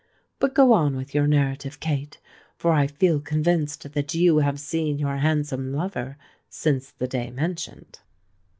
[0.39, 2.19] But go on with your narrative, Kate;
[2.57, 6.17] for I feel convinced that you have seen your handsome lover
[6.49, 7.99] since the day mentioned."